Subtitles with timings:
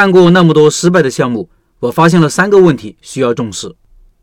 [0.00, 3.76] 看过那么多失败的项目，我发现了三个问题需要重视：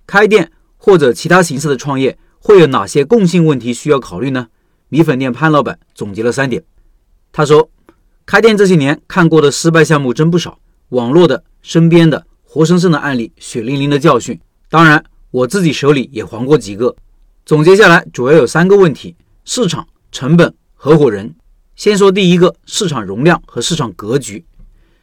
[0.08, 4.48] 开店或者其他形式的创业会有哪些共性问题需要考虑呢？
[4.90, 6.64] 米粉店潘老板总结了三点。
[7.32, 7.70] 他说，
[8.26, 10.58] 开店这些年看过的失败项目真不少，
[10.90, 14.40] 网络的、身边的、活生生的案例，血淋淋的教训。
[14.72, 16.96] 当然，我自己手里也黄过几个。
[17.46, 19.16] 总结下来，主要有三个问题：
[19.46, 21.36] 市场、成本、合伙人。
[21.76, 24.44] 先说第一个，市场容量和市场格局。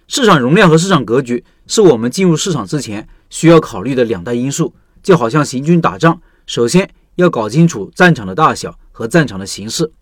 [0.06, 4.74] 市场容量和市场格局是我们进入市场之前需要考虑的两大因素。
[5.02, 9.92] 就好像行军打仗，首先要搞清楚战场的大小和战场的形势。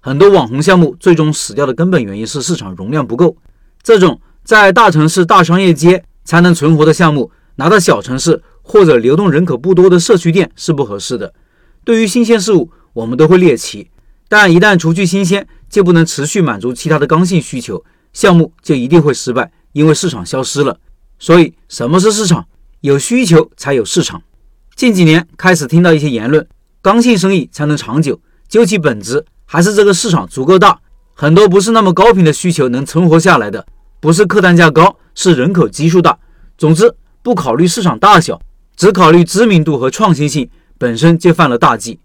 [0.00, 3.36] 很多网红项目最终死掉的根本原因是市场容量不够。
[3.82, 11.34] 这种在大城市大商业街才能存活的项目，拿到小城市或者流动人口不多的社区店是不合适的。
[11.84, 13.90] 对于新鲜事物，我们都会猎奇，
[14.30, 20.78] 但一旦除去新鲜，就不能持续满足其他的刚性需求，项目就一定会失败，因为市场消失了。
[21.18, 22.46] 所以，什么是市场？
[22.80, 24.22] 有需求才有市场。
[24.76, 26.46] 近几年开始听到一些言论，
[26.80, 30.80] 刚性生意才能长久，究其本质，还是这个市场足够大，
[31.14, 33.66] 很多不是那么高频的需求能存活下来的，
[33.98, 36.18] 不是客单价高，是人口基数大。
[36.56, 38.40] 总之，不考虑市场大小，
[38.76, 40.48] 只考虑知名度和创新性。
[40.80, 41.98] 本身就犯了大忌。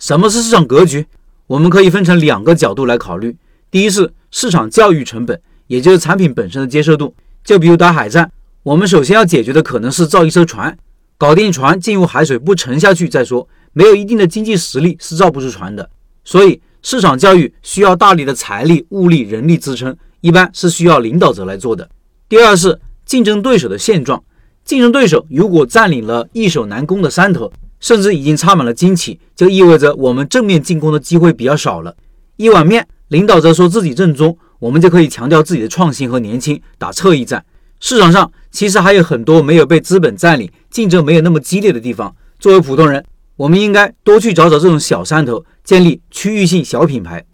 [0.00, 1.06] 什么是市场格局？
[1.46, 3.36] 我们可以分成两个角度来考虑。
[3.70, 7.14] 第一是市场教育成本，也就是产品本身的接受度。
[7.44, 8.30] 就比如打海战，
[8.62, 10.76] 我们首先要解决的可能是造一艘船，
[11.16, 13.48] 搞定船进入海水不沉下去再说。
[13.72, 15.88] 没有一定的经济实力是造不出船的。
[16.24, 21.88] 所以市场教育需要大力的财力、物力、人力支撑，一般是需要领导者来做的。
[22.28, 24.22] 第二是竞争对手的现状，
[24.64, 27.52] 竞争对手如果占领了易守难攻的山头。
[27.78, 31.94] 甚至已经插满了荆棘，就意味着我们正面进攻的机会比较少了。
[32.36, 37.44] 一碗面，领导者说自己正宗，我们就可以强调自己的创新和年轻，打侧翼战。
[37.78, 42.14] 市场上其实还有很多没有被资本占领、竞争没有那么激烈的地方。
[42.38, 43.04] 作为普通人，
[43.36, 47.24] 我们应该多去找找这种小山头，建立区域性小品牌。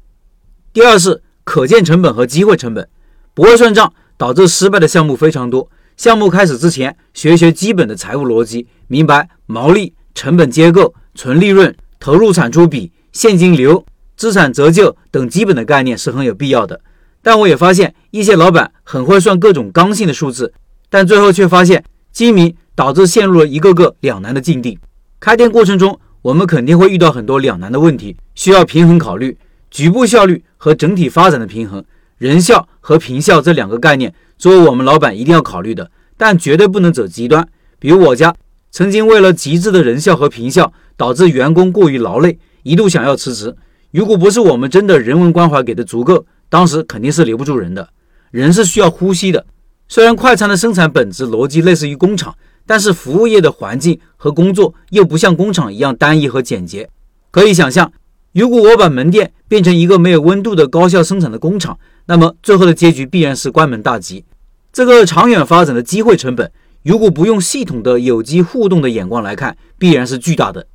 [0.72, 2.88] 第二是可见成本和机会成本，
[3.34, 5.70] 不会算账导致失败的项目非常多。
[5.96, 9.94] 项目开始之前，学学基本的财务逻辑，明白毛利。
[10.14, 13.82] 成本结构、纯利润、投入产出比、现金流、
[14.22, 16.80] 资产折旧等基本的概念是很有必要的。
[17.22, 20.54] 但我也发现一些老板很会算各种刚性的数字，
[20.88, 24.78] 但最后却发现精明导致陷入了一个个两难的境地。
[25.18, 29.36] 开店过程中，我们肯定会遇到很多两难的问题，需要平衡考虑
[29.72, 31.84] 局部效率和整体发展的平衡。
[32.18, 37.48] 人效和平效这两个概念，作为我们老板一定要考虑的，但绝对不能走极端。
[37.80, 38.32] 比如我家。
[38.74, 43.54] 曾经为了极致的人效和平效，导致员工过于劳累，一度想要辞职。
[43.92, 47.90] 如果不是我们真的人文关怀给的足够，当时肯定是留不住人的。
[48.30, 49.44] 人是需要呼吸的。
[49.86, 52.34] 虽然快餐的生产本质逻辑类似于工厂，
[52.66, 56.88] 但是服务业的环境和工作又不像工厂一样单一和简洁。
[57.30, 57.92] 可以想象，
[58.32, 64.24] 如果我把门店变成一个没有温度的高效生产的工厂，那么最后的结局必然是关门大吉。
[64.72, 66.50] 这个长远发展的机会成本。
[66.82, 70.66] 如果不用系统的有机互动的眼光来看，必然是巨大的。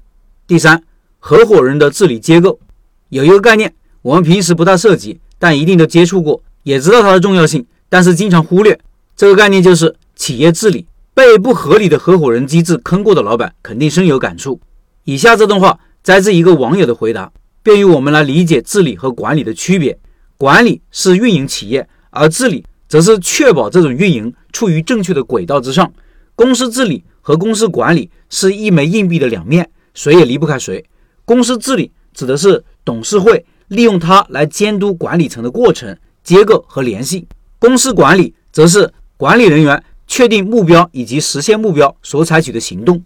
[0.46, 0.84] 第三，
[1.20, 2.60] 合伙人的治理结构
[3.10, 8.80] 有一个概念，我们平时不大涉及，但一定都接触过，也知道它的重要性，但是经常忽略。
[9.16, 10.86] 这个概念就是企业治理。
[11.14, 14.60] 被不合理的合伙人机制坑过的老板肯定深有感触。
[15.04, 17.32] 以下这段话摘自一个网友的回答，
[17.64, 19.98] 便于我们来理解治理和管理的区别。
[20.38, 22.64] 管理是运营企业，而治理。
[22.88, 25.92] 则是确保这种运营处于正确的轨道之上。
[26.36, 30.86] 公司治理和公司管理是一枚硬币的两面，谁也离不开谁。
[31.26, 37.28] 公司治理指的是董事会利用它来监督管理层的过程、结构和联系；
[37.60, 43.04] 公司管理则是管理人员确定目标以及实现目标所采取的行动。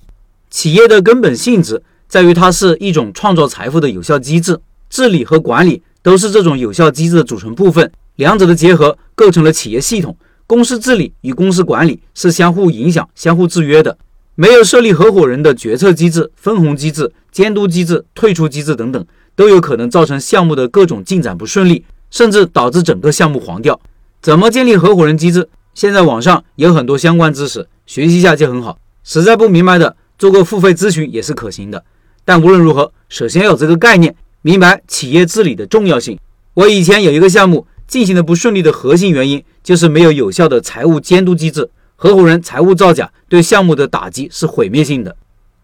[0.52, 7.92] 企业的根本性质在于它是一种创造财富的有效机制，治理和管理都是这种有效机制的组成部分。
[8.18, 10.16] 两者的结合构成了企业系统。
[10.46, 13.98] 公司治理与公司管理是相互影响、相互制约的。
[14.36, 19.06] 没有设立合伙人的决策机制、分红机制、监督机制、退出机制等等，
[19.36, 23.80] 都有可能造成项目的各种进展不顺利，甚至导致整个项目黄掉。
[24.22, 25.50] 怎么建立合伙人机制？
[25.74, 28.78] 现在网上有很多相关知识，学习一下就很好。
[29.04, 31.84] 实在不明白的，做个付费咨询也是可行的。
[32.24, 36.20] 但无论如何，首先要有这个概念，明白企业治理的重要性。
[36.54, 37.68] 我以前有一个项目。
[37.88, 45.14] 进行的不顺利的核心原因就是没有有效的财务监督机制，合伙人财务造假对项目的打击是毁灭性的。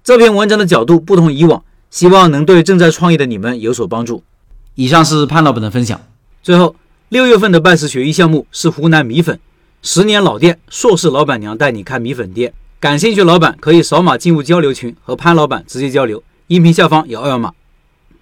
[0.03, 4.23] 这篇文章的角度不同以往，希望能对正在创业的你们有所帮助。
[4.75, 5.99] 以上是潘老板的分享。
[6.43, 6.75] 最后，
[7.09, 9.39] 六月份的拜师学艺项目是湖南米粉，
[9.81, 12.53] 十年老店，硕士老板娘带你开米粉店。
[12.79, 16.21] 感兴趣老板可以扫码进入交流群，和潘老板直接交流。
[16.47, 17.51] 音频下方有二维码。